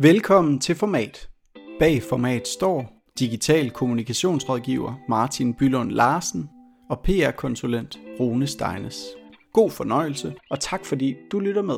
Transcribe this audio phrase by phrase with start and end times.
[0.00, 1.30] Velkommen til Format.
[1.78, 6.50] Bag Format står digital kommunikationsrådgiver Martin Bylund Larsen
[6.90, 9.04] og PR-konsulent Rune Steines.
[9.52, 11.74] God fornøjelse, og tak fordi du lytter med.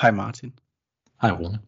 [0.00, 0.52] Hej Martin.
[1.22, 1.58] Hej Rune.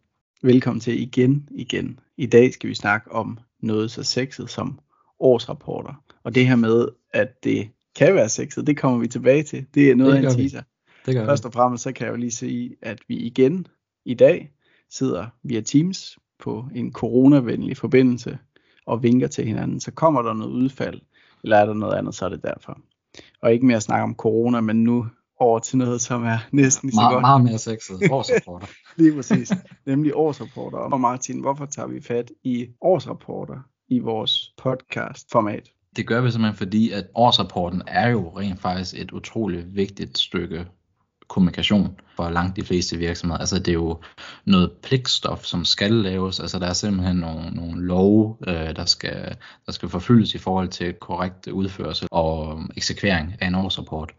[0.41, 1.99] Velkommen til igen, igen.
[2.17, 4.79] I dag skal vi snakke om noget så sexet som
[5.19, 6.03] årsrapporter.
[6.23, 9.65] Og det her med, at det kan være sexet, det kommer vi tilbage til.
[9.73, 10.61] Det er noget det af en teaser.
[11.05, 13.67] Det gør Først og fremmest så kan jeg jo lige sige, at vi igen
[14.05, 14.51] i dag
[14.89, 18.37] sidder via Teams på en coronavenlig forbindelse
[18.85, 21.01] og vinker til hinanden, så kommer der noget udfald,
[21.43, 22.79] eller er der noget andet, så er det derfor.
[23.41, 25.05] Og ikke mere at snakke om corona, men nu
[25.39, 27.21] over til noget, som er næsten lige så meget, godt.
[27.21, 27.99] Meget mere sexet.
[28.11, 28.67] Årsrapporter.
[28.97, 29.53] lige præcis.
[29.85, 30.77] Nemlig årsrapporter.
[30.77, 35.71] Og Martin, hvorfor tager vi fat i årsrapporter i vores podcast-format?
[35.95, 40.65] Det gør vi simpelthen fordi, at årsrapporten er jo rent faktisk et utroligt vigtigt stykke
[41.27, 43.39] kommunikation for langt de fleste virksomheder.
[43.39, 44.01] Altså det er jo
[44.45, 46.39] noget pligtstof, som skal laves.
[46.39, 50.67] Altså der er simpelthen nogle, nogle love, øh, der, skal, der skal forfyldes i forhold
[50.67, 54.13] til korrekt udførelse og eksekvering af en årsrapport.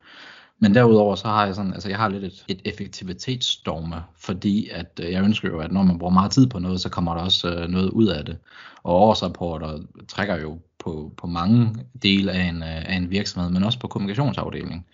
[0.61, 5.01] Men derudover så har jeg sådan, altså jeg har lidt et, et effektivitetsdogme, fordi at
[5.03, 7.21] øh, jeg ønsker jo, at når man bruger meget tid på noget, så kommer der
[7.21, 8.39] også øh, noget ud af det.
[8.83, 13.65] Og årsrapporter trækker jo på, på mange dele af en, øh, af en virksomhed, men
[13.65, 14.85] også på kommunikationsafdelingen.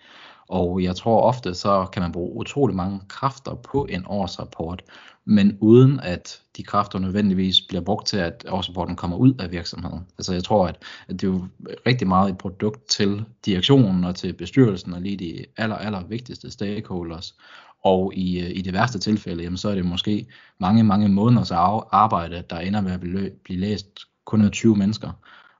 [0.49, 4.83] Og jeg tror ofte, så kan man bruge utrolig mange kræfter på en årsrapport,
[5.25, 10.05] men uden at de kræfter nødvendigvis bliver brugt til, at årsrapporten kommer ud af virksomheden.
[10.17, 11.47] Altså jeg tror, at, at det er jo
[11.85, 16.51] rigtig meget et produkt til direktionen og til bestyrelsen og lige de aller, aller vigtigste
[16.51, 17.35] stakeholders.
[17.83, 20.25] Og i, øh, i det værste tilfælde, jamen, så er det måske
[20.59, 23.87] mange, mange måneders arbejde, der ender med at blive, blive læst
[24.25, 25.11] kun af 20 mennesker.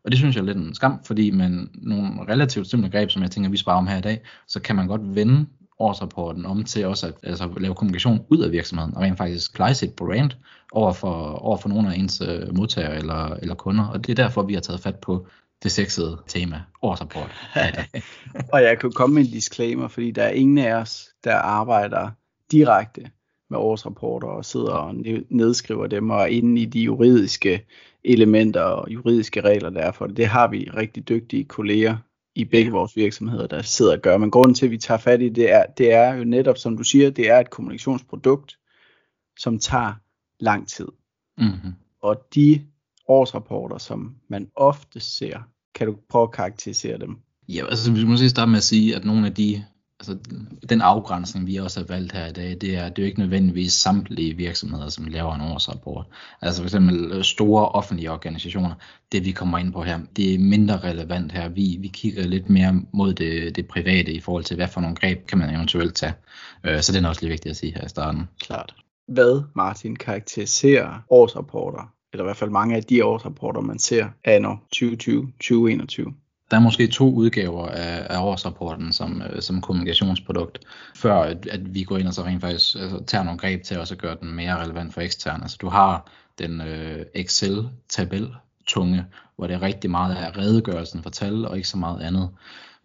[0.05, 3.21] Og det synes jeg er lidt en skam, fordi man nogle relativt simple greb, som
[3.21, 5.45] jeg tænker, vi sparer om her i dag, så kan man godt vende
[5.79, 9.73] årsrapporten om til også at altså, lave kommunikation ud af virksomheden, og rent faktisk pleje
[9.73, 10.31] sit brand
[10.71, 13.87] over for, over for nogle af ens øh, modtagere eller, eller kunder.
[13.87, 15.27] Og det er derfor, vi har taget fat på
[15.63, 17.31] det sexede tema, årsrapport.
[18.53, 22.09] og jeg kan komme med en disclaimer, fordi der er ingen af os, der arbejder
[22.51, 23.01] direkte
[23.55, 24.95] med årsrapporter og sidder og
[25.29, 27.65] nedskriver dem og inde i de juridiske
[28.03, 30.17] elementer og juridiske regler, der er for det.
[30.17, 31.97] Det har vi rigtig dygtige kolleger
[32.35, 34.17] i begge vores virksomheder, der sidder og gør.
[34.17, 36.77] Men grunden til, at vi tager fat i det, er, det er jo netop, som
[36.77, 38.57] du siger, det er et kommunikationsprodukt,
[39.39, 39.93] som tager
[40.39, 40.87] lang tid.
[41.37, 41.73] Mm-hmm.
[42.01, 42.61] Og de
[43.07, 45.39] årsrapporter, som man ofte ser,
[45.75, 47.17] kan du prøve at karakterisere dem?
[47.49, 49.63] Ja, altså vi må måske starte med at sige, at nogle af de
[49.99, 50.17] altså,
[50.69, 53.19] den afgrænsning, vi også har valgt her i dag, det er, det er jo ikke
[53.19, 56.05] nødvendigvis samtlige virksomheder, som laver en årsrapport.
[56.41, 58.75] Altså for eksempel øh, store offentlige organisationer,
[59.11, 61.49] det vi kommer ind på her, det er mindre relevant her.
[61.49, 64.95] Vi, vi kigger lidt mere mod det, det private i forhold til, hvad for nogle
[64.95, 66.13] greb kan man eventuelt tage.
[66.63, 68.29] Øh, så det er også lige vigtigt at sige her i starten.
[68.39, 68.75] Klart.
[69.07, 74.55] Hvad, Martin, karakteriserer årsrapporter, eller i hvert fald mange af de årsrapporter, man ser anno
[74.75, 76.24] 2020-2021?
[76.51, 80.59] Der er måske to udgaver af, af årsrapporten som, øh, som kommunikationsprodukt,
[80.95, 83.79] før at, at vi går ind og så rent faktisk altså, tager nogle greb til
[83.79, 85.43] også at gøre den mere relevant for eksterne.
[85.43, 88.35] Altså du har den øh, Excel-tabel
[88.65, 89.05] tunge,
[89.35, 92.29] hvor det er rigtig meget af redegørelsen for tal og ikke så meget andet.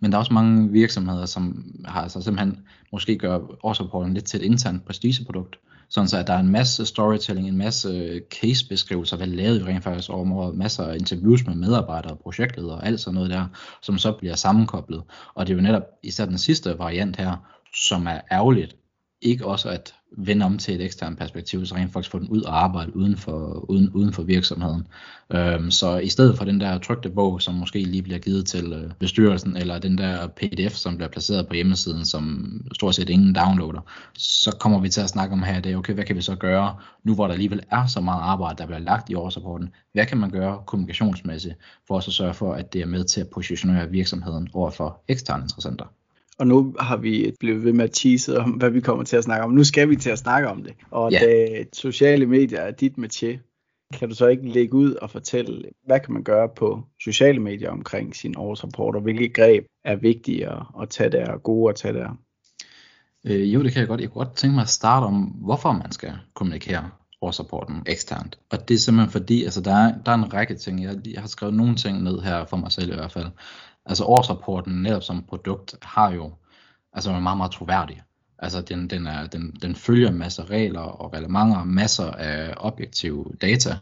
[0.01, 2.59] Men der er også mange virksomheder, som har altså simpelthen
[2.93, 5.59] måske gør årsrapporten lidt til et internt prestigeprodukt.
[5.91, 9.85] Sådan så at der er en masse storytelling, en masse casebeskrivelser, hvad lavede vi rent
[9.85, 13.47] faktisk over året, masser af interviews med medarbejdere, projektledere og alt sådan noget der,
[13.83, 15.03] som så bliver sammenkoblet.
[15.35, 17.37] Og det er jo netop især den sidste variant her,
[17.75, 18.77] som er ærgerligt,
[19.23, 22.43] ikke også at vende om til et eksternt perspektiv, så rent faktisk få den ud
[22.43, 24.87] og arbejde uden for, uden, uden for virksomheden.
[25.33, 28.73] Øhm, så i stedet for den der trykte bog, som måske lige bliver givet til
[28.73, 33.35] øh, bestyrelsen, eller den der pdf, som bliver placeret på hjemmesiden, som stort set ingen
[33.35, 33.81] downloader,
[34.19, 36.37] så kommer vi til at snakke om her, det er okay, hvad kan vi så
[36.37, 40.07] gøre, nu hvor der alligevel er så meget arbejde, der bliver lagt i årsrapporten, hvad
[40.07, 41.55] kan man gøre kommunikationsmæssigt,
[41.89, 45.05] for at så sørge for, at det er med til at positionere virksomheden over for
[45.09, 45.85] eksterne interessenter.
[46.41, 49.25] Og nu har vi blevet ved med at tease om, hvad vi kommer til at
[49.25, 49.51] snakke om.
[49.51, 50.75] Nu skal vi til at snakke om det.
[50.91, 51.19] Og ja.
[51.19, 53.39] da sociale medier er dit métier,
[53.99, 57.71] kan du så ikke lægge ud og fortælle, hvad kan man gøre på sociale medier
[57.71, 59.01] omkring sine årsrapporter?
[59.01, 60.49] Hvilke greb er vigtige
[60.83, 62.19] at tage der og gode at tage der?
[63.27, 64.01] Øh, jo, det kan jeg godt.
[64.01, 66.91] Jeg kunne godt tænke mig at starte om, hvorfor man skal kommunikere
[67.23, 68.39] årsrapporten eksternt.
[68.51, 70.83] Og det er simpelthen fordi, altså der er, der er en række ting.
[70.83, 73.27] Jeg, jeg har skrevet nogle ting ned her for mig selv i hvert fald.
[73.91, 76.33] Altså årsrapporten netop som produkt har jo,
[76.93, 78.03] altså er meget, meget troværdig.
[78.39, 83.79] Altså den, den, er, den, den følger masser regler og relevanter, masser af objektive data.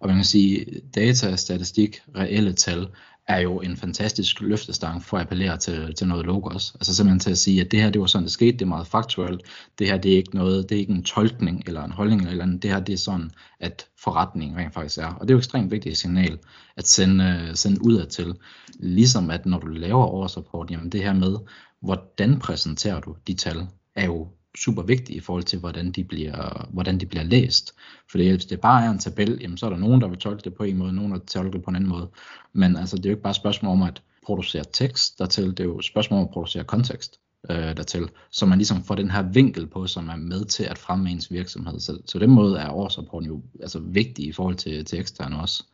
[0.00, 2.88] Og man kan sige, data, statistik, reelle tal
[3.28, 6.74] er jo en fantastisk løftestang for at appellere til, til noget logos.
[6.74, 8.66] Altså simpelthen til at sige, at det her det var sådan, det skete, det er
[8.66, 9.42] meget faktuelt.
[9.78, 12.44] Det her det er ikke noget, det er ikke en tolkning eller en holdning eller
[12.44, 12.62] andet.
[12.62, 13.30] Det her det er sådan,
[13.60, 15.06] at forretningen rent faktisk er.
[15.06, 16.38] Og det er jo ekstremt vigtigt signal
[16.76, 18.34] at sende, øh, sende udad til.
[18.74, 21.36] Ligesom at når du laver årsrapport, jamen det her med,
[21.80, 23.66] hvordan præsenterer du de tal,
[23.96, 27.72] er jo super vigtigt i forhold til, hvordan de bliver, hvordan de bliver læst.
[28.10, 30.44] For hvis det bare er en tabel, jamen, så er der nogen, der vil tolke
[30.44, 32.08] det på en måde, nogen, der tolker det på en anden måde.
[32.52, 35.60] Men altså, det er jo ikke bare et spørgsmål om at producere tekst dertil, det
[35.60, 37.20] er jo et spørgsmål om at producere kontekst
[37.50, 40.78] øh, dertil, så man ligesom får den her vinkel på, som er med til at
[40.78, 41.80] fremme ens virksomhed.
[41.80, 45.64] Så, så den måde er årsrapporten jo altså, vigtig i forhold til, til eksterne også.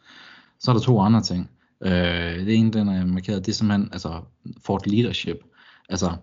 [0.61, 1.51] Så er der to andre ting.
[1.85, 4.21] Øh, det ene, den er markeret, det er simpelthen altså,
[4.65, 5.37] for leadership.
[5.89, 6.17] Altså,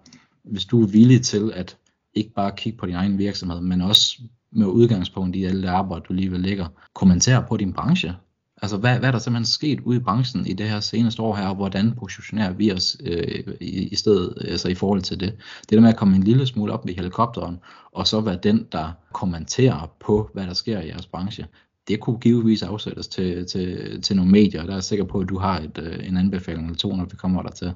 [0.44, 1.78] hvis du er villig til at
[2.18, 4.22] ikke bare kigge på din egen virksomhed, men også
[4.52, 8.14] med udgangspunkt i alle det arbejde, du lige vil lægge, kommentere på din branche.
[8.62, 11.36] Altså, hvad, hvad er der simpelthen sket ude i branchen i det her seneste år
[11.36, 15.34] her, og hvordan positionerer vi os øh, i, i stedet, altså i forhold til det?
[15.62, 17.60] Det der med at komme en lille smule op i helikopteren,
[17.92, 21.46] og så være den, der kommenterer på, hvad der sker i jeres branche,
[21.88, 25.38] det kunne givetvis afsættes til, til, til nogle medier, der er sikker på, at du
[25.38, 27.74] har et, øh, en anbefaling eller to, når vi kommer der til.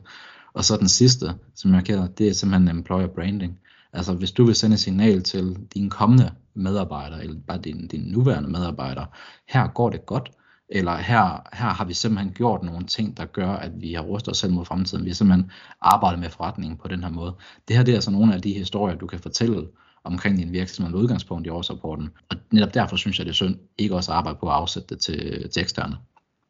[0.53, 3.59] Og så den sidste, som jeg kalder, det er simpelthen employer branding.
[3.93, 8.11] Altså hvis du vil sende et signal til dine kommende medarbejdere, eller bare dine, dine
[8.11, 9.05] nuværende medarbejdere,
[9.47, 10.31] her går det godt,
[10.69, 14.31] eller her, her har vi simpelthen gjort nogle ting, der gør, at vi har rustet
[14.31, 15.03] os selv mod fremtiden.
[15.03, 15.51] Vi har simpelthen
[15.81, 17.35] arbejdet med forretningen på den her måde.
[17.67, 19.67] Det her det er altså nogle af de historier, du kan fortælle
[20.03, 22.09] omkring din virksomhed med udgangspunkt i årsrapporten.
[22.29, 24.87] Og netop derfor synes jeg, det er synd ikke også at arbejde på at afsætte
[24.95, 25.97] det til, til eksterne.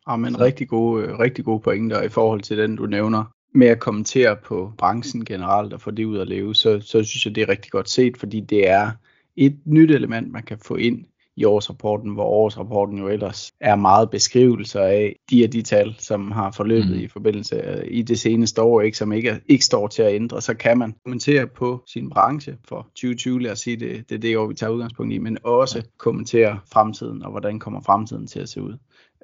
[0.10, 3.80] Ja, men rigtig gode, rigtig gode pointer i forhold til den, du nævner med at
[3.80, 7.42] kommentere på branchen generelt og få det ud at leve, så, så synes jeg, det
[7.42, 8.92] er rigtig godt set, fordi det er
[9.36, 11.06] et nyt element, man kan få ind
[11.36, 16.31] i årsrapporten, hvor årsrapporten jo ellers er meget beskrivelser af de og de tal, som
[16.31, 17.00] har forløbet mm.
[17.00, 20.53] i forbindelse i det seneste år, ikke, som ikke, ikke står til at ændre, så
[20.53, 24.38] kan man kommentere på sin branche for 2020, lad os sige det, det er det
[24.38, 28.50] år, vi tager udgangspunkt i, men også kommentere fremtiden, og hvordan kommer fremtiden til at
[28.50, 28.77] se ud.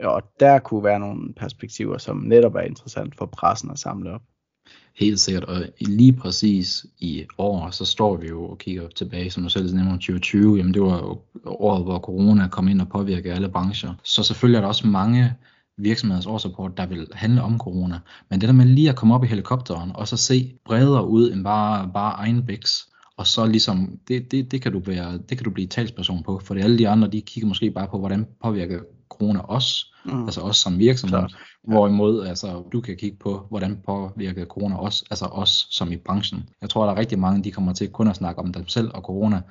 [0.03, 4.21] Og der kunne være nogle perspektiver, som netop er interessant for pressen at samle op.
[4.95, 9.43] Helt sikkert, og lige præcis i år, så står vi jo og kigger tilbage, som
[9.43, 13.33] du selv nævner, 2020, jamen det var jo året, hvor corona kom ind og påvirkede
[13.33, 13.93] alle brancher.
[14.03, 15.33] Så selvfølgelig er der også mange
[15.77, 17.99] virksomheders årsrapport, der vil handle om corona.
[18.29, 21.31] Men det der med lige at komme op i helikopteren, og så se bredere ud
[21.31, 25.37] end bare, bare egen bæks, og så ligesom, det, det, det, kan du være, det
[25.37, 28.27] kan du blive talsperson på, for alle de andre, de kigger måske bare på, hvordan
[28.43, 30.25] påvirker corona os, mm.
[30.25, 31.35] altså os som virksomhed, Klart.
[31.63, 36.49] hvorimod altså, du kan kigge på, hvordan påvirker corona os, altså os som i branchen.
[36.61, 38.91] Jeg tror, der er rigtig mange, de kommer til kun at snakke om dem selv
[38.93, 39.41] og corona.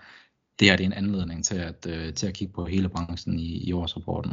[0.60, 3.68] Det er det en anledning til at, uh, til at kigge på hele branchen i,
[3.68, 4.32] i årsrapporten.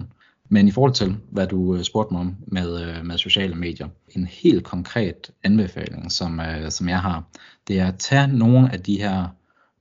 [0.49, 3.87] Men i forhold til, hvad du øh, spurgte mig om med, uh, med sociale medier,
[4.09, 7.23] en helt konkret anbefaling, som, uh, som jeg har,
[7.67, 9.27] det er at tage nogle af de her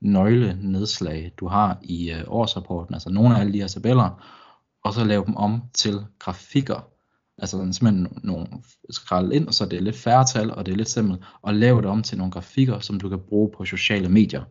[0.00, 4.24] nøgle nedslag, du har i uh, årsrapporten, altså nogle af alle de her tabeller,
[4.84, 6.88] og så lave dem om til grafikker.
[7.38, 8.46] Altså simpelthen nogle
[8.90, 11.55] skrald ind, og så det er lidt færre tal, og det er lidt simpelt, og
[11.55, 14.44] lave det om til nogle grafikker, som du kan bruge på sociale medier.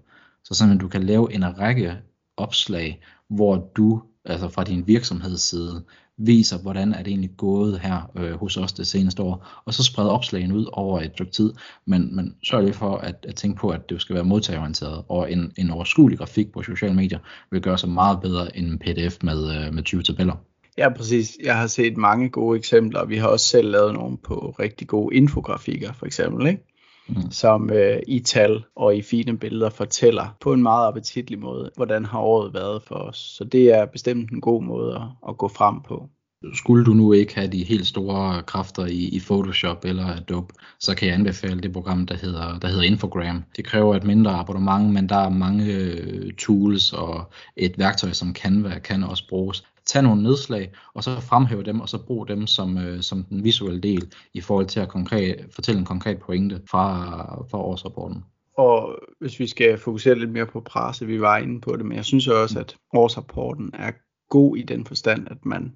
[0.43, 1.97] Så sådan, at du kan lave en række
[2.37, 5.83] opslag, hvor du altså fra din virksomhedsside
[6.17, 9.83] viser, hvordan er det egentlig gået her øh, hos os det seneste år, og så
[9.83, 11.53] sprede opslagene ud over et stykke tid,
[11.85, 15.31] men, men sørg lige for at, at tænke på, at det skal være modtagerorienteret, og
[15.31, 17.19] en, en overskuelig grafik på sociale medier
[17.51, 20.35] vil gøre sig meget bedre end en pdf med, øh, med 20 tabeller.
[20.77, 21.37] Ja, præcis.
[21.43, 23.05] Jeg har set mange gode eksempler.
[23.05, 26.70] Vi har også selv lavet nogle på rigtig gode infografikker, for eksempel, ikke?
[27.07, 27.31] Mm.
[27.31, 32.05] som øh, i tal og i fine billeder fortæller på en meget appetitlig måde, hvordan
[32.05, 33.17] har året været for os.
[33.17, 36.09] Så det er bestemt en god måde at, at gå frem på.
[36.53, 40.95] Skulle du nu ikke have de helt store kræfter i, i Photoshop eller Adobe, så
[40.95, 43.43] kan jeg anbefale det program, der hedder, der hedder Infogram.
[43.55, 48.35] Det kræver et mindre abonnement, men der er mange øh, tools og et værktøj som
[48.35, 52.47] Canva kan også bruges tage nogle nedslag, og så fremhæve dem, og så bruge dem
[52.47, 56.61] som, øh, som den visuelle del, i forhold til at konkret, fortælle en konkret pointe
[56.69, 57.15] fra,
[57.51, 58.23] fra årsrapporten.
[58.57, 61.97] Og hvis vi skal fokusere lidt mere på presse, vi var inde på det, men
[61.97, 63.91] jeg synes også, at årsrapporten er
[64.29, 65.71] god i den forstand, at man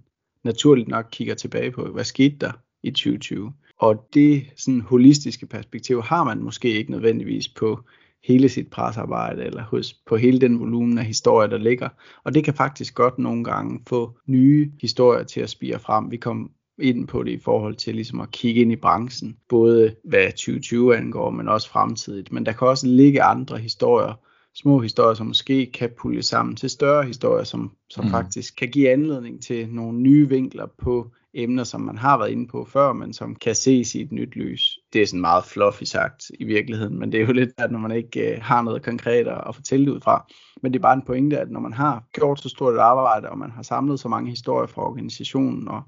[0.46, 2.52] naturligt nok kigger tilbage på, hvad skete der
[2.84, 3.54] i 2020.
[3.80, 7.80] Og det sådan holistiske perspektiv har man måske ikke nødvendigvis på
[8.24, 11.90] hele sit presarbejde, eller hos, på hele den volumen af historier, der ligger.
[12.24, 16.12] Og det kan faktisk godt nogle gange få nye historier til at spire frem.
[16.12, 19.96] Vi kom ind på det i forhold til ligesom at kigge ind i branchen, både
[20.04, 22.32] hvad 2020 angår, men også fremtidigt.
[22.32, 24.14] Men der kan også ligge andre historier,
[24.56, 28.12] små historier, som måske kan pulle sammen til større historier, som, som mm.
[28.12, 32.48] faktisk kan give anledning til nogle nye vinkler på emner, som man har været inde
[32.48, 34.80] på før, men som kan ses i et nyt lys.
[34.94, 37.80] Det er sådan meget fluffy sagt i virkeligheden, men det er jo lidt, at når
[37.80, 40.26] man ikke øh, har noget konkret at fortælle ud fra.
[40.62, 43.30] Men det er bare en pointe, at når man har gjort så stort et arbejde,
[43.30, 45.82] og man har samlet så mange historier fra organisationen, og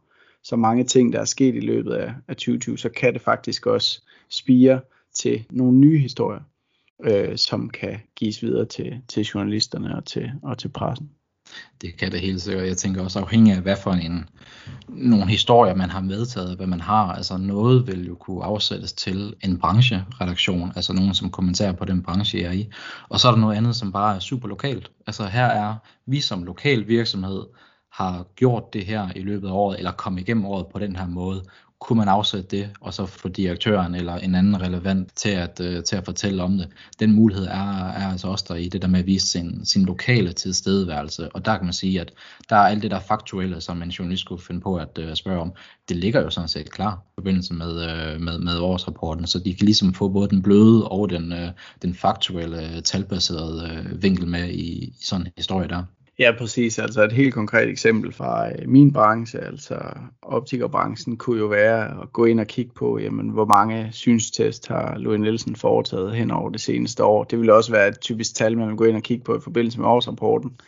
[0.43, 3.65] så mange ting, der er sket i løbet af, af 2020, så kan det faktisk
[3.65, 4.79] også spire
[5.13, 6.41] til nogle nye historier,
[7.03, 11.09] øh, som kan gives videre til, til journalisterne og til, og til pressen.
[11.81, 12.67] Det kan det helt sikkert.
[12.67, 14.29] Jeg tænker også afhængig af, hvad for en,
[14.87, 17.13] nogle historier man har medtaget, hvad man har.
[17.13, 22.03] Altså noget vil jo kunne afsættes til en brancheredaktion, altså nogen, som kommenterer på den
[22.03, 22.69] branche, jeg er i.
[23.09, 24.91] Og så er der noget andet, som bare er super lokalt.
[25.07, 25.75] Altså her er
[26.05, 27.43] vi som lokal virksomhed,
[27.91, 31.07] har gjort det her i løbet af året, eller kom igennem året på den her
[31.07, 31.43] måde,
[31.79, 35.83] kunne man afsætte det, og så få direktøren eller en anden relevant til at, øh,
[35.83, 36.69] til at fortælle om det.
[36.99, 39.85] Den mulighed er, er altså også der i det der med at vise sin, sin
[39.85, 42.13] lokale tilstedeværelse, og der kan man sige, at
[42.49, 45.41] der er alt det der faktuelle, som en journalist skulle finde på at øh, spørge
[45.41, 45.53] om,
[45.89, 49.53] det ligger jo sådan set klar i forbindelse med, øh, med, med årsrapporten, så de
[49.53, 51.49] kan ligesom få både den bløde og den, øh,
[51.81, 55.83] den faktuelle, øh, talbaserede øh, vinkel med i, i sådan en historie der.
[56.19, 56.79] Ja, præcis.
[56.79, 59.75] Altså et helt konkret eksempel fra øh, min branche, altså
[60.21, 64.97] optikerbranchen, kunne jo være at gå ind og kigge på, jamen, hvor mange synstest har
[64.97, 67.23] Louis Nielsen foretaget hen over det seneste år.
[67.23, 69.41] Det vil også være et typisk tal, man vil gå ind og kigge på i
[69.41, 70.59] forbindelse med årsrapporten.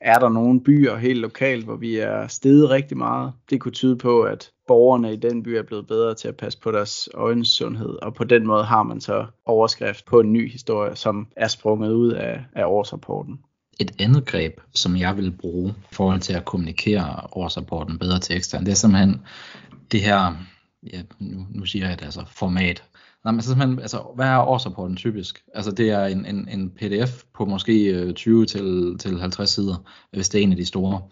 [0.00, 3.32] Er der nogle byer helt lokalt, hvor vi er steget rigtig meget?
[3.50, 6.60] Det kunne tyde på, at borgerne i den by er blevet bedre til at passe
[6.60, 10.96] på deres øjensundhed, og på den måde har man så overskrift på en ny historie,
[10.96, 13.38] som er sprunget ud af, af årsrapporten.
[13.78, 18.36] Et andet greb, som jeg vil bruge i forhold til at kommunikere årsrapporten bedre til
[18.36, 19.20] ekstern, det er simpelthen
[19.92, 20.36] det her,
[20.92, 22.82] ja, nu, nu siger jeg det altså, format.
[23.24, 25.42] Nej, men simpelthen, altså, hvad er årsrapporten typisk?
[25.54, 29.76] Altså, det er en, en, en pdf på måske øh, 20 til, til 50 sider,
[30.10, 31.02] hvis det er en af de store.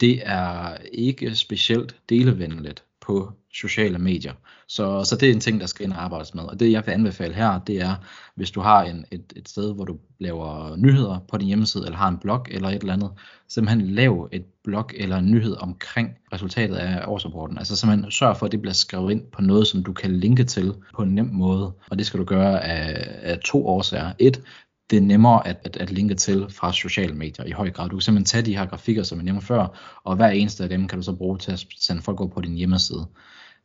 [0.00, 4.32] Det er ikke specielt delevenligt på sociale medier.
[4.68, 6.42] Så, så det er en ting, der skal ind og arbejdes med.
[6.42, 7.94] Og det jeg vil anbefale her, det er,
[8.34, 11.98] hvis du har en, et, et sted, hvor du laver nyheder på din hjemmeside, eller
[11.98, 13.10] har en blog eller et eller andet,
[13.48, 17.58] simpelthen lav et blog eller en nyhed omkring resultatet af årsrapporten.
[17.58, 20.44] Altså simpelthen sørg for, at det bliver skrevet ind på noget, som du kan linke
[20.44, 21.72] til på en nem måde.
[21.90, 24.12] Og det skal du gøre af, af to årsager.
[24.18, 24.42] Et,
[24.90, 27.88] det er nemmere at, at, at linke til fra sociale medier i høj grad.
[27.88, 29.66] Du kan simpelthen tage de her grafikker, som jeg nævnte før,
[30.04, 32.40] og hver eneste af dem kan du så bruge til at sende folk over på
[32.40, 33.06] din hjemmeside.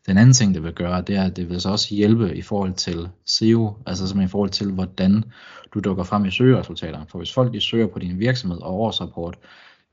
[0.07, 2.41] Den anden ting, det vil gøre, det er, at det vil så også hjælpe i
[2.41, 5.23] forhold til SEO, altså simpelthen i forhold til, hvordan
[5.73, 7.05] du dukker frem i søgeresultaterne.
[7.09, 9.37] For hvis folk de søger på din virksomhed og årsrapport,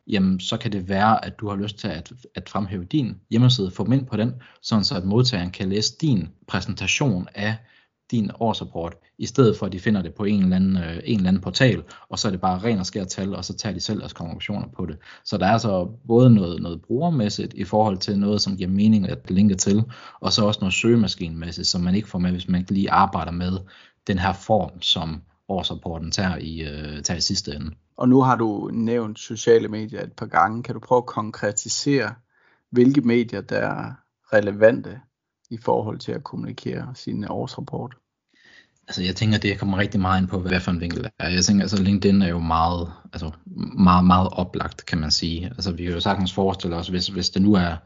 [0.07, 3.71] jamen så kan det være, at du har lyst til at, at fremhæve din hjemmeside,
[3.71, 7.57] få dem ind på den, sådan så at modtageren kan læse din præsentation af
[8.11, 11.17] din årsrapport, i stedet for at de finder det på en eller anden, øh, en
[11.17, 13.73] eller anden portal, og så er det bare ren og skær tal, og så tager
[13.73, 14.99] de selv deres konklusioner på det.
[15.25, 19.09] Så der er altså både noget, noget brugermæssigt i forhold til noget, som giver mening
[19.09, 19.85] at linke til,
[20.21, 23.33] og så også noget søgemaskinmæssigt, som man ikke får med, hvis man ikke lige arbejder
[23.33, 23.53] med
[24.07, 27.71] den her form, som årsrapporten tager i, øh, tager i sidste ende.
[27.97, 30.63] Og nu har du nævnt sociale medier et par gange.
[30.63, 32.15] Kan du prøve at konkretisere,
[32.71, 33.93] hvilke medier der er
[34.33, 35.01] relevante
[35.53, 37.95] i forhold til at kommunikere sin årsrapport?
[38.89, 41.29] Altså jeg tænker, det kommer rigtig meget ind på, hvad for en vinkel er.
[41.29, 43.31] Jeg tænker, altså LinkedIn er jo meget, altså
[43.79, 45.47] meget, meget oplagt, kan man sige.
[45.47, 47.77] Altså vi kan jo sagtens forestille os, hvis, hvis det nu er,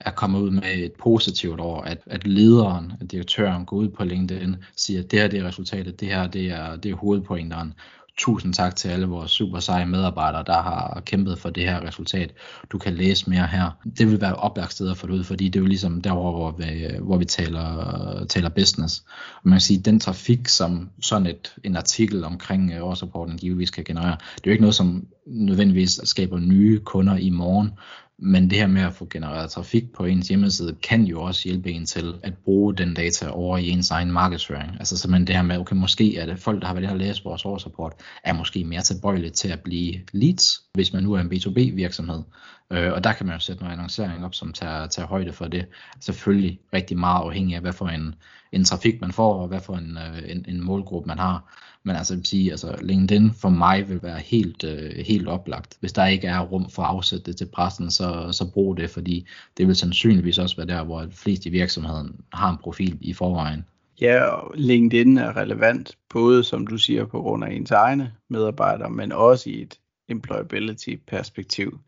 [0.00, 4.04] er kommet ud med et positivt år, at, at lederen, at direktøren går ud på
[4.04, 7.74] LinkedIn, siger, at det her det er resultatet, det her det er, det er hovedpointeren,
[8.18, 12.34] Tusind tak til alle vores super seje medarbejdere, der har kæmpet for det her resultat.
[12.72, 13.70] Du kan læse mere her.
[13.98, 16.32] Det vil være oplagt sted at få det ud, fordi det er jo ligesom derovre,
[16.32, 19.04] hvor vi, hvor vi taler, taler business.
[19.34, 23.70] Og man kan sige, den trafik, som sådan et, en artikel omkring øh, årsrapporten givetvis
[23.70, 27.70] kan generere, det er jo ikke noget, som nødvendigvis skaber nye kunder i morgen,
[28.18, 31.70] men det her med at få genereret trafik på ens hjemmeside, kan jo også hjælpe
[31.70, 34.70] en til at bruge den data over i ens egen markedsføring.
[34.78, 36.98] Altså simpelthen det her med, okay, måske er det folk, der har været her og
[36.98, 37.92] læst vores årsrapport,
[38.24, 42.22] er måske mere tilbøjelige til at blive leads, hvis man nu er en B2B virksomhed.
[42.70, 45.48] Øh, og der kan man jo sætte noget annoncering op, som tager, tager højde for
[45.48, 45.66] det.
[46.00, 48.14] Selvfølgelig rigtig meget afhængig af, hvad for en,
[48.52, 51.54] en trafik man får, og hvad for en, øh, en, en målgruppe man har.
[51.82, 55.76] Men altså, jeg vil sige, altså LinkedIn for mig vil være helt, øh, helt oplagt.
[55.80, 58.90] Hvis der ikke er rum for at afsætte det til pressen, så, så brug det,
[58.90, 63.12] fordi det vil sandsynligvis også være der, hvor flest i virksomheden har en profil i
[63.12, 63.64] forvejen.
[64.00, 68.90] Ja, og LinkedIn er relevant, både som du siger, på grund af ens egne medarbejdere,
[68.90, 69.78] men også i et
[70.08, 71.80] employability perspektiv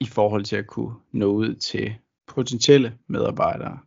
[0.00, 1.94] i forhold til at kunne nå ud til
[2.26, 3.78] potentielle medarbejdere.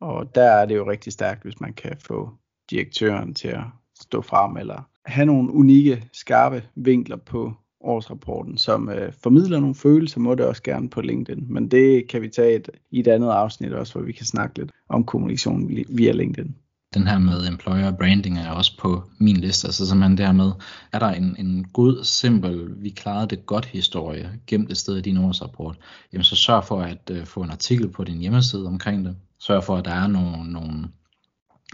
[0.00, 2.30] Og der er det jo rigtig stærkt, hvis man kan få
[2.70, 3.64] direktøren til at
[4.00, 10.20] stå frem eller have nogle unikke, skarpe vinkler på årsrapporten, som øh, formidler nogle følelser,
[10.20, 11.46] må det også gerne på LinkedIn.
[11.48, 14.58] Men det kan vi tage et, i et andet afsnit også, hvor vi kan snakke
[14.58, 16.56] lidt om kommunikation via LinkedIn
[16.94, 20.52] den her med employer branding er også på min liste, altså simpelthen dermed,
[20.92, 25.00] er der en, en god, simpel, vi klarede det godt historie gemt et sted i
[25.00, 25.76] din årsrapport,
[26.12, 29.16] jamen så sørg for at uh, få en artikel på din hjemmeside omkring det.
[29.38, 30.88] Sørg for, at der er nogle, nogle,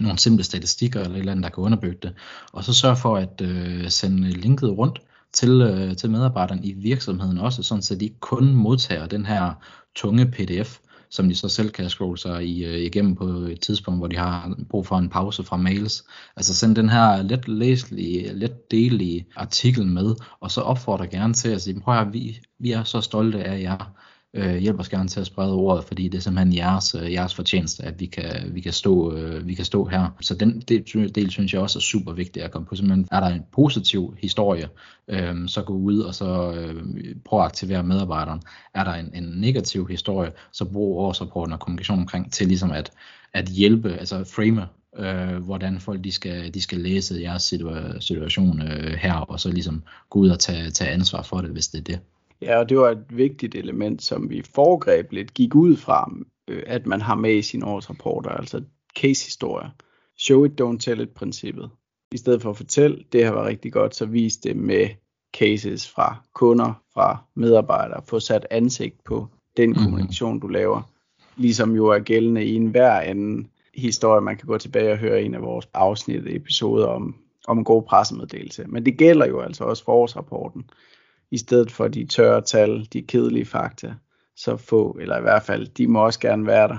[0.01, 2.15] nogle simple statistikker eller et eller andet, der kan underbygge det.
[2.53, 5.03] Og så sørg for at uh, sende linket rundt
[5.33, 9.53] til, uh, til medarbejderne i virksomheden også, sådan så de kun modtager den her
[9.95, 10.79] tunge pdf,
[11.15, 14.17] som de så selv kan scrolle sig i, øh, igennem på et tidspunkt, hvor de
[14.17, 16.05] har brug for en pause fra mails.
[16.37, 21.49] Altså send den her let læselige, let delige artikel med, og så opfordrer gerne til
[21.49, 23.95] at sige, prøv at vi, vi er så stolte af jer,
[24.35, 27.35] øh, hjælp os gerne til at sprede ordet, fordi det er simpelthen jeres, øh, jeres
[27.35, 30.17] fortjeneste, at vi kan, vi kan, stå, øh, vi kan stå her.
[30.21, 32.77] Så den del, del synes jeg også er super vigtig at komme på.
[32.77, 34.69] Simpelthen er der en positiv historie,
[35.09, 36.83] øh, så gå ud og så øh,
[37.25, 38.43] prøv at aktivere medarbejderen.
[38.75, 42.91] Er der en, en negativ historie, så brug årsrapporten og kommunikation omkring til ligesom at,
[43.33, 44.67] at hjælpe, altså frame
[44.99, 47.55] øh, hvordan folk de skal, de skal læse jeres
[48.01, 51.69] situation øh, her, og så ligesom gå ud og tage, tage ansvar for det, hvis
[51.69, 52.01] det er det.
[52.43, 56.13] Ja, og det var et vigtigt element, som vi foregreb lidt, gik ud fra,
[56.49, 58.63] øh, at man har med i sine årsrapporter, altså
[58.97, 59.69] case-historier.
[60.19, 61.71] Show it, don't tell it princippet.
[62.13, 64.89] I stedet for at fortælle, det her var rigtig godt, så vis det med
[65.35, 69.27] cases fra kunder, fra medarbejdere, få sat ansigt på
[69.57, 69.79] den mhm.
[69.79, 70.83] kommunikation, du laver.
[71.37, 75.23] Ligesom jo er gældende i en hver anden historie, man kan gå tilbage og høre
[75.23, 78.65] en af vores afsnit episoder om, om en god pressemeddelelse.
[78.69, 80.65] Men det gælder jo altså også for årsrapporten
[81.35, 83.95] i stedet for de tørre tal, de kedelige fakta,
[84.37, 86.79] så få, eller i hvert fald, de må også gerne være der.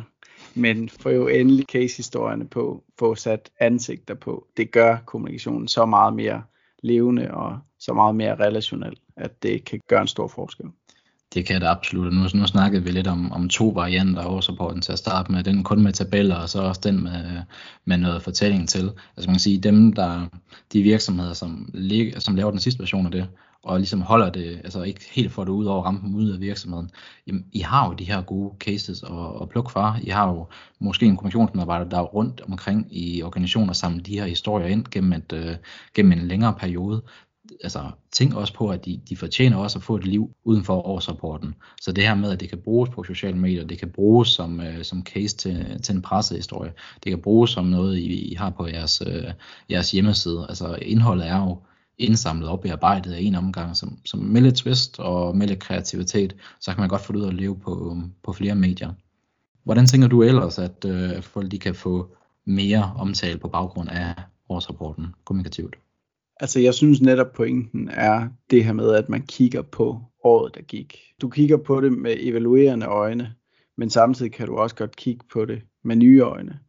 [0.55, 4.47] Men få jo endelig case-historierne på, få sat ansigter på.
[4.57, 6.43] Det gør kommunikationen så meget mere
[6.83, 10.65] levende og så meget mere relationel, at det kan gøre en stor forskel.
[11.33, 12.13] Det kan det absolut.
[12.13, 15.43] Nu, nu snakkede vi lidt om, om to varianter af årsrapporten til at starte med.
[15.43, 17.41] Den kun med tabeller, og så også den med,
[17.85, 18.91] med noget fortælling til.
[19.17, 20.27] Altså man kan sige, dem der,
[20.74, 23.27] de virksomheder, som, ligger, som laver den sidste version af det,
[23.65, 26.89] og ligesom holder det, altså ikke helt får det ud over rampen ud af virksomheden,
[27.27, 30.00] jamen, I har jo de her gode cases at, at plukke fra.
[30.03, 30.48] I har jo
[30.79, 35.13] måske en kommissionsmedarbejder, der er rundt omkring i organisationer samler de her historier ind gennem,
[35.13, 35.55] et, øh,
[35.94, 37.01] gennem en længere periode.
[37.63, 40.87] Altså, tænk også på, at de, de fortjener også at få et liv uden for
[40.87, 41.55] årsrapporten.
[41.81, 44.61] Så det her med, at det kan bruges på sociale medier, det kan bruges som,
[44.61, 46.72] øh, som case til, til en pressehistorie,
[47.03, 49.31] det kan bruges som noget, I, I har på jeres, øh,
[49.70, 50.46] jeres hjemmeside.
[50.50, 51.57] Altså, indholdet er jo
[51.98, 56.36] indsamlet og bearbejdet af en omgang, som, som med lidt twist og med lidt kreativitet,
[56.62, 58.94] så kan man godt få det ud at leve på, øhm, på flere medier.
[59.64, 64.14] Hvordan tænker du ellers, at øh, folk de kan få mere omtale på baggrund af
[64.50, 65.75] årsrapporten kommunikativt?
[66.40, 70.62] Altså jeg synes netop pointen er det her med, at man kigger på året, der
[70.62, 71.00] gik.
[71.22, 73.34] Du kigger på det med evaluerende øjne,
[73.77, 76.60] men samtidig kan du også godt kigge på det med nye øjne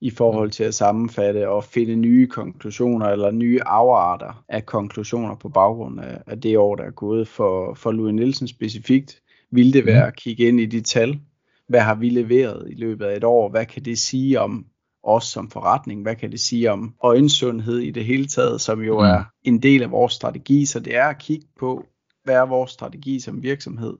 [0.00, 5.48] i forhold til at sammenfatte og finde nye konklusioner eller nye afarter af konklusioner på
[5.48, 7.28] baggrund af, af det år, der er gået.
[7.28, 11.20] For, for Louis Nielsen specifikt ville det være at kigge ind i de tal.
[11.68, 13.48] Hvad har vi leveret i løbet af et år?
[13.48, 14.66] Hvad kan det sige om
[15.02, 16.02] os som forretning?
[16.02, 19.82] Hvad kan det sige om øjensundhed i det hele taget, som jo er en del
[19.82, 20.66] af vores strategi?
[20.66, 21.86] Så det er at kigge på,
[22.24, 23.96] hvad er vores strategi som virksomhed?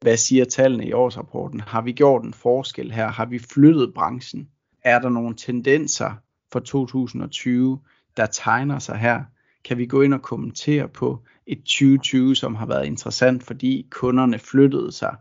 [0.00, 1.60] Hvad siger tallene i årsrapporten?
[1.60, 3.08] Har vi gjort en forskel her?
[3.08, 4.48] Har vi flyttet branchen?
[4.82, 6.12] Er der nogle tendenser
[6.52, 7.80] for 2020,
[8.16, 9.22] der tegner sig her?
[9.64, 14.38] Kan vi gå ind og kommentere på et 2020, som har været interessant, fordi kunderne
[14.38, 15.16] flyttede sig,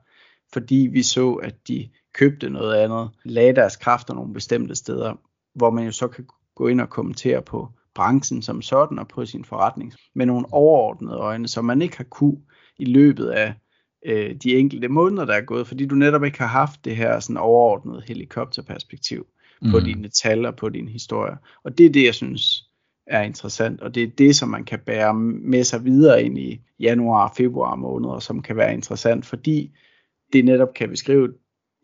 [0.53, 5.13] fordi vi så, at de købte noget andet, lagde deres kræfter nogle bestemte steder,
[5.55, 9.25] hvor man jo så kan gå ind og kommentere på branchen som sådan og på
[9.25, 12.41] sin forretning med nogle overordnede øjne, som man ikke har kunne
[12.77, 13.53] i løbet af
[14.05, 17.19] øh, de enkelte måneder, der er gået, fordi du netop ikke har haft det her
[17.19, 19.27] sådan overordnede helikopterperspektiv
[19.61, 19.71] mm.
[19.71, 21.37] på dine tal og på din historie.
[21.63, 22.69] Og det er det, jeg synes
[23.07, 26.61] er interessant, og det er det, som man kan bære med sig videre ind i
[26.79, 29.71] januar og februar måneder, som kan være interessant, fordi
[30.33, 31.33] det netop kan beskrive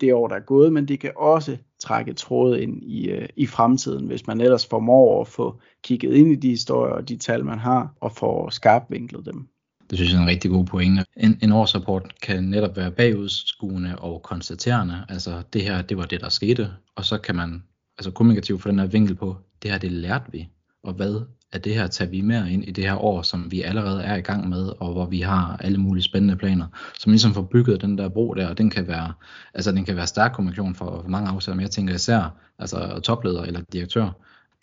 [0.01, 3.45] det år, der er gået, men det kan også trække tråde ind i, øh, i
[3.47, 7.45] fremtiden, hvis man ellers formår at få kigget ind i de historier og de tal,
[7.45, 9.47] man har, og får skarpvinklet dem.
[9.95, 11.05] Det synes jeg er en rigtig god pointe.
[11.17, 15.05] En, en årsrapport kan netop være bagudskuende og konstaterende.
[15.09, 16.71] Altså det her, det var det, der skete.
[16.95, 17.63] Og så kan man
[17.97, 20.47] altså kommunikativt få den her vinkel på, det her, det lærte vi.
[20.83, 21.21] Og hvad
[21.53, 24.15] er det her, tager vi med ind i det her år, som vi allerede er
[24.15, 26.67] i gang med, og hvor vi har alle mulige spændende planer,
[26.99, 29.13] som ligesom får bygget den der bro der, og den kan være,
[29.53, 32.99] altså den kan være stærk kommunikation for, for mange afsætter, men jeg tænker især, altså
[33.03, 34.09] topledere eller direktør,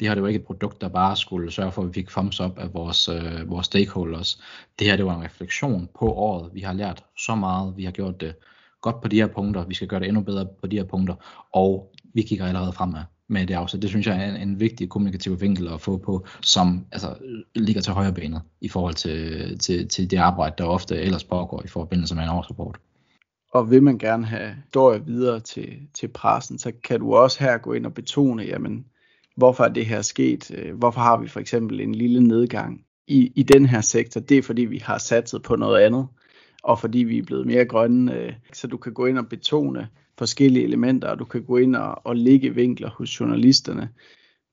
[0.03, 2.09] det her det var ikke et produkt, der bare skulle sørge for, at vi fik
[2.09, 4.41] thumbs up af vores, øh, vores stakeholders.
[4.79, 6.51] Det her det var en refleksion på året.
[6.55, 8.35] Vi har lært så meget, vi har gjort det
[8.81, 11.15] godt på de her punkter, vi skal gøre det endnu bedre på de her punkter,
[11.55, 13.83] og vi kigger allerede fremad med det afsæt.
[13.83, 17.15] Det synes jeg er en, en vigtig kommunikativ vinkel at få på, som altså,
[17.55, 21.63] ligger til højre benet i forhold til, til, til det arbejde, der ofte ellers pågår
[21.65, 22.79] i forbindelse med en årsrapport.
[23.53, 27.59] Og vil man gerne have historier videre til, til pressen, så kan du også her
[27.59, 28.85] gå ind og betone, jamen,
[29.37, 30.51] hvorfor er det her sket?
[30.55, 34.21] Øh, hvorfor har vi for eksempel en lille nedgang i, i den her sektor?
[34.21, 36.07] Det er fordi, vi har satset på noget andet,
[36.63, 38.15] og fordi vi er blevet mere grønne.
[38.15, 41.77] Øh, så du kan gå ind og betone forskellige elementer, og du kan gå ind
[41.77, 43.89] og, og lægge vinkler hos journalisterne,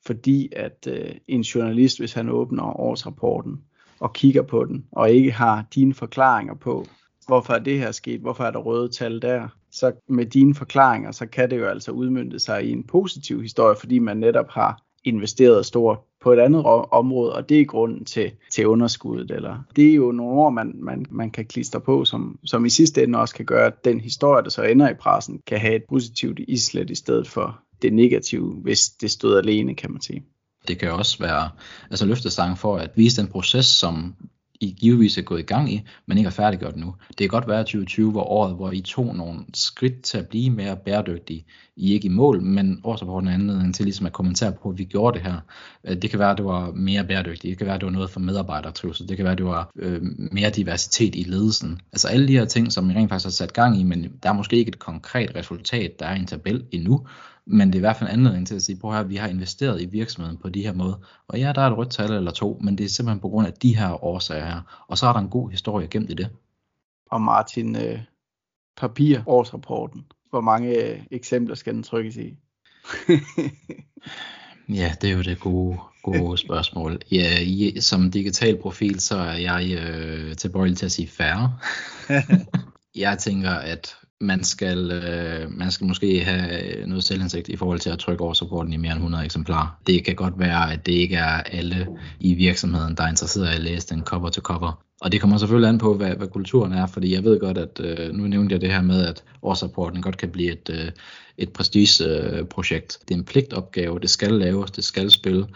[0.05, 3.63] fordi at øh, en journalist, hvis han åbner årsrapporten
[3.99, 6.85] og kigger på den, og ikke har dine forklaringer på,
[7.29, 11.11] hvorfor er det her sket, hvorfor er der røde tal der, så med dine forklaringer,
[11.11, 14.81] så kan det jo altså udmynde sig i en positiv historie, fordi man netop har
[15.03, 19.31] investeret stort på et andet område, og det er grunden til, til underskuddet.
[19.31, 22.69] Eller det er jo nogle ord, man, man, man kan klistre på, som, som i
[22.69, 25.75] sidste ende også kan gøre, at den historie, der så ender i pressen, kan have
[25.75, 30.23] et positivt islet i stedet for det negative, hvis det stod alene, kan man sige.
[30.67, 31.49] Det kan også være
[31.89, 34.15] altså løftestang for at vise den proces, som
[34.61, 36.95] i givetvis er gået i gang i, men ikke er færdiggjort nu.
[37.07, 40.49] Det kan godt være 2020 var året, hvor I tog nogle skridt til at blive
[40.49, 41.45] mere bæredygtige.
[41.75, 44.77] I er ikke i mål, men årsrapporten er anledning til ligesom at kommentere på, at
[44.77, 45.39] vi gjorde det her.
[45.83, 47.51] Øh, det kan være, at det var mere bæredygtigt.
[47.51, 49.09] Det kan være, at det var noget for medarbejdertrivsel.
[49.09, 51.79] Det kan være, at det var øh, mere diversitet i ledelsen.
[51.91, 54.29] Altså alle de her ting, som I rent faktisk har sat gang i, men der
[54.29, 57.07] er måske ikke et konkret resultat, der er i en tabel endnu.
[57.51, 59.27] Men det er i hvert fald en anledning til at sige, prøv her, vi har
[59.27, 60.95] investeret i virksomheden på de her måder.
[61.27, 63.47] Og ja, der er et rødt tal eller to, men det er simpelthen på grund
[63.47, 64.85] af de her årsager her.
[64.87, 66.29] Og så er der en god historie gemt i det.
[67.11, 67.99] Og Martin, øh,
[68.77, 70.05] papir årsrapporten.
[70.29, 72.37] Hvor mange øh, eksempler skal den trykkes i?
[74.79, 77.01] ja, det er jo det gode, gode spørgsmål.
[77.11, 81.57] Ja, i, som digital profil, så er jeg øh, tilbøjelig til at sige færre.
[82.95, 87.89] jeg tænker, at man skal, øh, man skal måske have noget selvindsigt i forhold til
[87.89, 89.79] at trykke årsrapporten i mere end 100 eksemplarer.
[89.87, 91.87] Det kan godt være, at det ikke er alle
[92.19, 94.83] i virksomheden, der er interesseret i at læse den cover to cover.
[95.01, 97.79] Og det kommer selvfølgelig an på, hvad, hvad kulturen er, fordi jeg ved godt, at
[97.83, 100.91] øh, nu nævnte jeg det her med, at årsrapporten godt kan blive et, øh,
[101.37, 102.97] et prestigeprojekt.
[103.01, 105.47] Øh, det er en pligtopgave, det skal laves, det skal spille,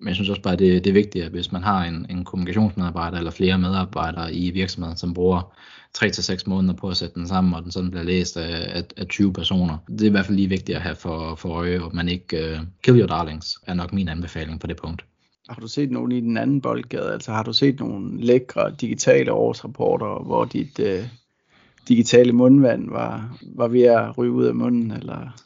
[0.00, 2.24] men jeg synes også bare, det, det er vigtigt, at hvis man har en, en
[2.24, 5.54] kommunikationsmedarbejder eller flere medarbejdere i virksomheden, som bruger
[5.98, 9.06] 3-6 måneder på at sætte den sammen, og den sådan bliver læst af, af, af
[9.06, 9.78] 20 personer.
[9.88, 12.36] Det er i hvert fald lige vigtigt at have for, for øje, at man ikke
[12.36, 15.04] uh, kill your darlings, er nok min anbefaling på det punkt.
[15.48, 17.12] Har du set nogen i den anden boldgade?
[17.12, 21.04] Altså har du set nogle lækre digitale årsrapporter, hvor dit øh,
[21.88, 24.90] digitale mundvand var, var ved at ryge ud af munden?
[24.90, 25.36] Eller?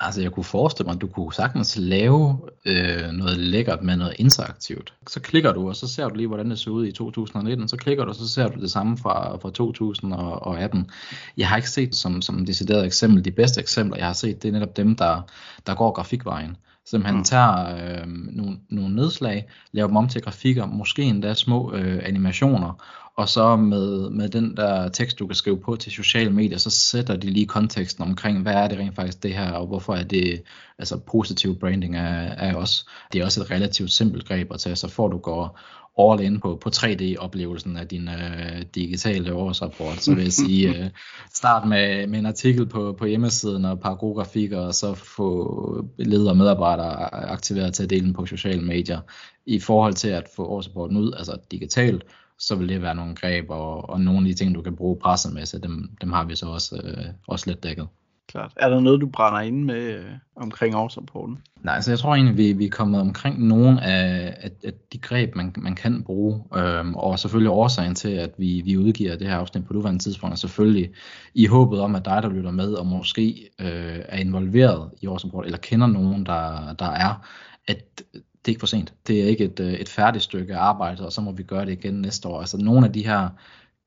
[0.00, 4.14] Altså jeg kunne forestille mig, at du kunne sagtens lave øh, noget lækkert med noget
[4.18, 4.94] interaktivt.
[5.06, 7.68] Så klikker du, og så ser du lige, hvordan det så ud i 2019.
[7.68, 10.90] Så klikker du, og så ser du det samme fra, fra 2018.
[11.36, 14.48] Jeg har ikke set som, som decideret eksempel, de bedste eksempler, jeg har set, det
[14.48, 15.20] er netop dem, der,
[15.66, 16.56] der går grafikvejen.
[16.86, 17.24] Simpelthen mm.
[17.24, 22.82] tager øh, nogle, nogle nedslag, laver dem om til grafikker, måske endda små øh, animationer,
[23.18, 26.70] og så med, med den der tekst, du kan skrive på til sociale medier, så
[26.70, 30.02] sætter de lige konteksten omkring, hvad er det rent faktisk det her, og hvorfor er
[30.02, 30.42] det
[30.78, 32.86] altså positiv branding af, af os.
[33.12, 35.58] Det er også et relativt simpelt greb at tage, så får du går
[35.98, 40.02] all in på, på 3D-oplevelsen af din øh, digitale årsrapport.
[40.02, 40.90] Så vil jeg sige, øh,
[41.34, 44.94] start med, med en artikel på, på hjemmesiden og et par gode grafikker, og så
[44.94, 49.00] få ledere og medarbejdere aktiveret til at dele den på sociale medier.
[49.46, 52.04] I forhold til at få årsrapporten ud, altså digitalt,
[52.38, 54.96] så vil det være nogle greb, og, og nogle af de ting, du kan bruge
[54.96, 57.88] pressemæssigt, dem, dem har vi så også, øh, også lidt dækket.
[58.28, 58.52] Klart.
[58.56, 60.04] Er der noget, du brænder ind med øh,
[60.36, 61.38] omkring årsrapporten?
[61.62, 64.98] Nej, altså jeg tror egentlig, vi, vi er kommet omkring nogle af, af, af de
[64.98, 66.44] greb, man, man kan bruge.
[66.56, 70.32] Øhm, og selvfølgelig årsagen til, at vi, vi udgiver det her afsnit på nuværende tidspunkt,
[70.32, 70.90] er selvfølgelig
[71.34, 75.44] i håbet om, at dig, der lytter med, og måske øh, er involveret i årsrapport,
[75.44, 77.26] eller kender nogen, der, der er,
[77.68, 78.02] at
[78.48, 78.94] det er ikke for sent.
[79.06, 81.72] Det er ikke et, øh, et færdigt stykke arbejde, og så må vi gøre det
[81.72, 82.40] igen næste år.
[82.40, 83.28] Altså nogle af de her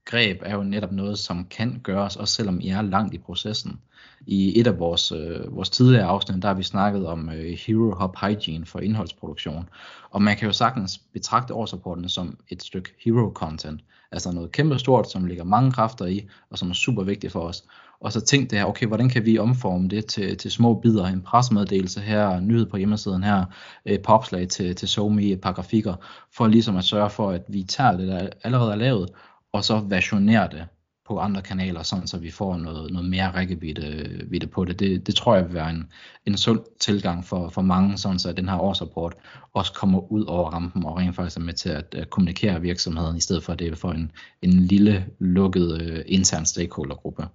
[0.05, 3.79] greb er jo netop noget, som kan gøres, også selvom I er langt i processen.
[4.27, 7.95] I et af vores, øh, vores tidligere afsnit, der har vi snakket om øh, Hero
[7.99, 9.69] Hub Hygiene for indholdsproduktion.
[10.09, 13.81] Og man kan jo sagtens betragte årsrapporten som et stykke hero content.
[14.11, 17.39] Altså noget kæmpe stort, som ligger mange kræfter i, og som er super vigtigt for
[17.39, 17.63] os.
[17.99, 21.05] Og så tænk det her, okay, hvordan kan vi omforme det til, til små bidder,
[21.05, 23.45] en pressemeddelelse her, nyhed på hjemmesiden her,
[23.85, 25.95] et par opslag til, til SoMe, et par grafikker,
[26.35, 29.09] for ligesom at sørge for, at vi tager det, der allerede er lavet,
[29.53, 30.67] og så versionerer det
[31.11, 34.79] på andre kanaler, sådan så vi får noget, noget mere rækkevidde på det.
[34.79, 35.07] det.
[35.07, 35.91] Det tror jeg vil være en,
[36.25, 39.15] en sund tilgang for, for mange, sådan så den her årsrapport
[39.53, 43.17] også kommer ud over rampen og rent faktisk er med til at, at kommunikere virksomheden,
[43.17, 44.11] i stedet for at det er for en,
[44.41, 47.27] en lille lukket uh, intern stakeholdergruppe.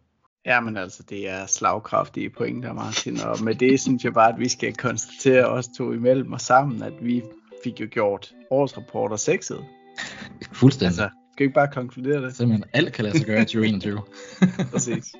[0.46, 4.38] Ja, men altså, det er slagkraftige pointer, Martin, og med det synes jeg bare, at
[4.38, 7.22] vi skal konstatere os to imellem og sammen, at vi
[7.64, 9.64] fik jo gjort årsrapporter sexet.
[10.52, 10.87] Fuldstændig.
[10.87, 12.37] Altså, skal vi ikke bare konkludere det?
[12.37, 14.01] Simpelthen alt kan lade sig gøre i 2021.
[14.72, 15.14] Præcis.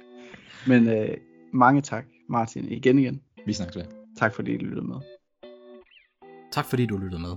[0.67, 1.09] Men øh,
[1.53, 3.21] mange tak, Martin, igen igen.
[3.47, 3.85] Vi snakkes ved.
[4.19, 4.97] Tak fordi I lyttede med.
[6.53, 7.37] Tak fordi du lyttede med.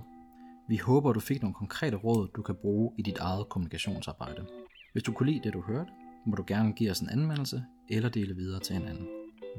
[0.70, 4.46] Vi håber, du fik nogle konkrete råd, du kan bruge i dit eget kommunikationsarbejde.
[4.92, 5.92] Hvis du kunne lide det, du hørte,
[6.26, 9.08] må du gerne give os en anmeldelse eller dele videre til en anden.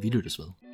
[0.03, 0.70] Vi lyttes ved.